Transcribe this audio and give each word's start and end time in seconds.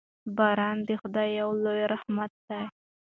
باران 0.37 0.77
د 0.87 0.89
خدای 1.01 1.29
یو 1.39 1.49
لوی 1.63 1.81
رحمت 1.93 2.31
دی. 2.47 2.61